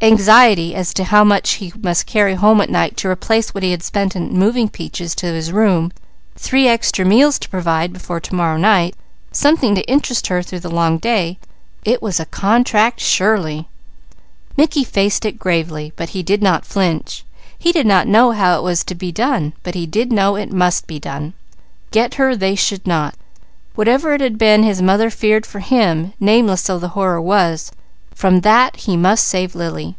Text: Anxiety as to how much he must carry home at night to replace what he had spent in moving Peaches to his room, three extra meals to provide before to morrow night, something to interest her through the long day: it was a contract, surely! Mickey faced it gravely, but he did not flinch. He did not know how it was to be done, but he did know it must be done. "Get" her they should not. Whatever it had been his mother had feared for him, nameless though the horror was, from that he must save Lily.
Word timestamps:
Anxiety 0.00 0.76
as 0.76 0.94
to 0.94 1.02
how 1.02 1.24
much 1.24 1.54
he 1.54 1.72
must 1.82 2.06
carry 2.06 2.34
home 2.36 2.60
at 2.60 2.70
night 2.70 2.96
to 2.98 3.08
replace 3.08 3.52
what 3.52 3.64
he 3.64 3.72
had 3.72 3.82
spent 3.82 4.14
in 4.14 4.32
moving 4.32 4.68
Peaches 4.68 5.12
to 5.16 5.26
his 5.26 5.50
room, 5.50 5.90
three 6.36 6.68
extra 6.68 7.04
meals 7.04 7.36
to 7.40 7.48
provide 7.48 7.92
before 7.94 8.20
to 8.20 8.32
morrow 8.32 8.56
night, 8.58 8.94
something 9.32 9.74
to 9.74 9.82
interest 9.90 10.28
her 10.28 10.40
through 10.40 10.60
the 10.60 10.70
long 10.70 10.98
day: 10.98 11.36
it 11.84 12.00
was 12.00 12.20
a 12.20 12.26
contract, 12.26 13.00
surely! 13.00 13.66
Mickey 14.56 14.84
faced 14.84 15.24
it 15.26 15.36
gravely, 15.36 15.92
but 15.96 16.10
he 16.10 16.22
did 16.22 16.44
not 16.44 16.64
flinch. 16.64 17.24
He 17.58 17.72
did 17.72 17.84
not 17.84 18.06
know 18.06 18.30
how 18.30 18.56
it 18.56 18.62
was 18.62 18.84
to 18.84 18.94
be 18.94 19.10
done, 19.10 19.52
but 19.64 19.74
he 19.74 19.84
did 19.84 20.12
know 20.12 20.36
it 20.36 20.52
must 20.52 20.86
be 20.86 21.00
done. 21.00 21.34
"Get" 21.90 22.14
her 22.14 22.36
they 22.36 22.54
should 22.54 22.86
not. 22.86 23.16
Whatever 23.74 24.14
it 24.14 24.20
had 24.20 24.38
been 24.38 24.62
his 24.62 24.80
mother 24.80 25.06
had 25.08 25.14
feared 25.14 25.44
for 25.44 25.58
him, 25.58 26.12
nameless 26.20 26.62
though 26.62 26.78
the 26.78 26.90
horror 26.90 27.20
was, 27.20 27.72
from 28.18 28.40
that 28.40 28.74
he 28.74 28.96
must 28.96 29.22
save 29.28 29.54
Lily. 29.54 29.94